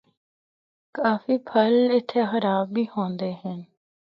کافی 0.97 1.35
پھل 1.49 1.73
اِتھا 1.95 2.21
خراب 2.31 2.65
بھی 2.75 2.83
ہوندے 2.93 3.31
ہن۔ 3.41 3.59